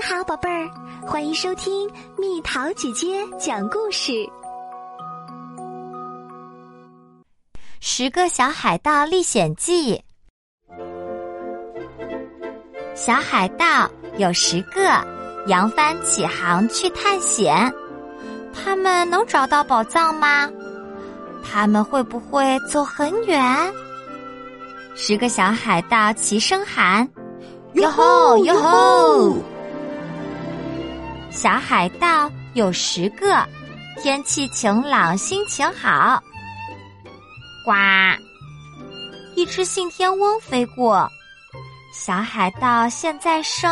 [0.00, 0.70] 你好，宝贝儿，
[1.06, 4.12] 欢迎收听蜜桃姐姐讲故事。
[7.80, 10.02] 《十个小海盗历险记》，
[12.94, 14.80] 小海盗有十个，
[15.48, 17.70] 扬帆起航去探险。
[18.54, 20.50] 他们能找到宝藏吗？
[21.44, 23.70] 他们会不会走很远？
[24.94, 27.06] 十个小海盗齐声喊
[27.74, 29.36] ：“哟吼，哟吼！”
[31.30, 33.46] 小海盗有十个，
[34.02, 36.20] 天气晴朗，心情好。
[37.64, 37.72] 呱！
[39.36, 41.08] 一只信天翁飞过，
[41.94, 43.70] 小海盗现在剩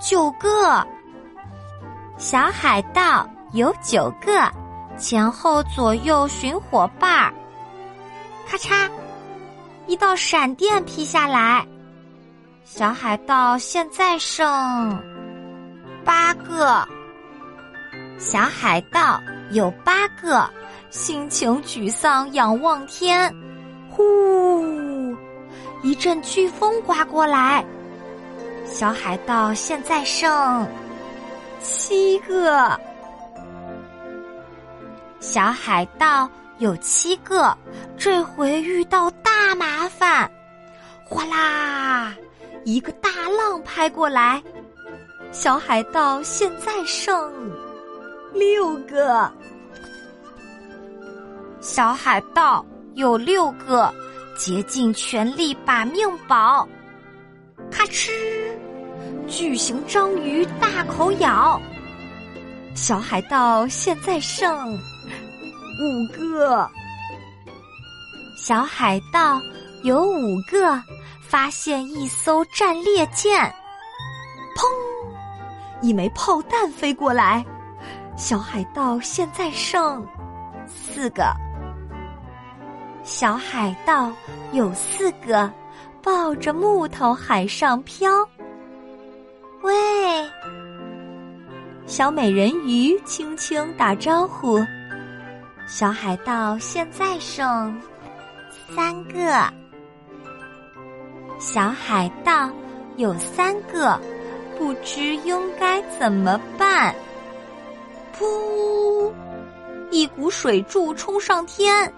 [0.00, 0.84] 九个。
[2.16, 4.50] 小海盗有九个，
[4.96, 7.34] 前后左右寻伙伴儿。
[8.48, 8.90] 咔嚓！
[9.86, 11.66] 一道闪电劈下来，
[12.64, 15.17] 小海盗现在剩。
[16.08, 16.88] 八个
[18.16, 20.48] 小海盗有八个，
[20.88, 23.30] 心情沮丧，仰望天。
[23.90, 25.14] 呼！
[25.82, 27.62] 一阵飓风刮过来，
[28.64, 30.66] 小海盗现在剩
[31.60, 32.80] 七个。
[35.20, 37.54] 小海盗有七个，
[37.98, 40.30] 这回遇到大麻烦。
[41.04, 42.14] 哗啦！
[42.64, 44.42] 一个大浪拍过来。
[45.30, 47.32] 小海盗现在剩
[48.32, 49.30] 六个，
[51.60, 53.92] 小海盗有六个，
[54.36, 56.66] 竭尽全力把命保。
[57.70, 58.10] 咔哧，
[59.28, 61.60] 巨型章鱼大口咬。
[62.74, 66.68] 小海盗现在剩五个，
[68.36, 69.40] 小海盗
[69.82, 70.82] 有五个，
[71.20, 73.44] 发现一艘战列舰，
[74.56, 74.66] 砰！
[75.80, 77.44] 一枚炮弹飞过来，
[78.16, 80.06] 小海盗现在剩
[80.66, 81.32] 四个。
[83.04, 84.12] 小海盗
[84.52, 85.50] 有四个，
[86.02, 88.10] 抱着木头海上漂。
[89.62, 89.72] 喂，
[91.86, 94.58] 小美人鱼轻轻打招呼。
[95.66, 97.80] 小海盗现在剩
[98.74, 99.52] 三个。
[101.38, 102.50] 小海盗
[102.96, 103.98] 有三个。
[104.58, 106.94] 不知应该怎么办？
[108.18, 109.12] 噗！
[109.90, 111.90] 一股水柱冲上天，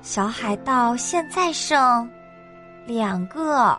[0.00, 2.08] 小海盗现在剩
[2.86, 3.76] 两个。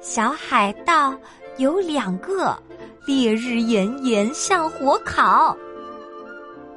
[0.00, 1.18] 小海盗
[1.56, 2.56] 有两个，
[3.06, 5.56] 烈日炎炎像火烤。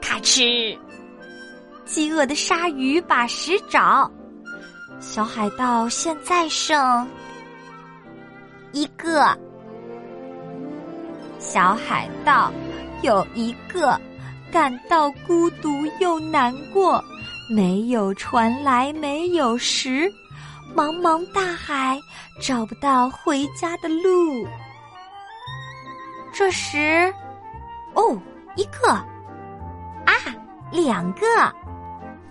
[0.02, 0.78] 咔哧！
[1.86, 4.10] 饥饿的鲨鱼把食找，
[5.00, 7.08] 小海盗现在剩。
[8.76, 9.26] 一个。
[11.40, 12.52] 小海盗
[13.02, 14.00] 有一个，
[14.52, 15.70] 感到孤独
[16.02, 17.02] 又难过，
[17.50, 20.12] 没有船来，没有食，
[20.76, 21.98] 茫茫大海
[22.42, 24.46] 找不到回家的路。
[26.34, 27.14] 这时，
[27.94, 28.20] 哦，
[28.58, 28.90] 一个。
[28.90, 30.14] 啊，
[30.70, 31.26] 两个，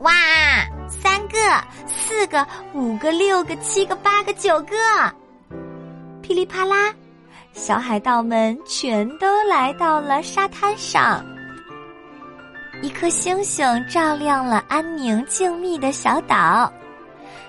[0.01, 0.13] 哇，
[0.89, 1.39] 三个，
[1.87, 4.77] 四个，五个，六个，七个，八个，九个。
[6.25, 6.91] 噼里啪啦，
[7.53, 11.23] 小海盗们全都来到了沙滩上。
[12.81, 16.73] 一颗星星照亮了安宁静谧的小岛，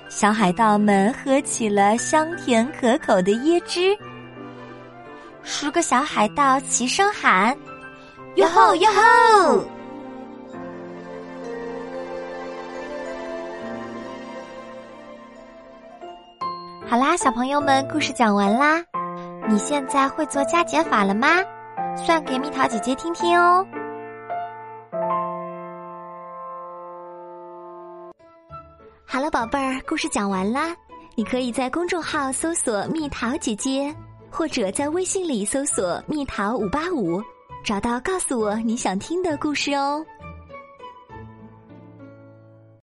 [0.10, 3.98] 小海盗们喝起了香甜可口的椰汁。
[5.42, 7.58] 十个小海盗齐声喊
[8.36, 9.66] ：“哟吼哟吼！”
[17.18, 18.84] 小朋友们，故事讲完啦。
[19.48, 21.28] 你现在会做加减法了吗？
[21.96, 23.66] 算给蜜桃姐姐听听哦。
[29.06, 30.76] 好了，宝贝儿，故事讲完啦。
[31.16, 33.96] 你可以在公众号搜索“蜜桃姐姐”，
[34.30, 37.24] 或者在微信里搜索“蜜桃五八五”，
[37.64, 40.06] 找到告诉我你想听的故事哦。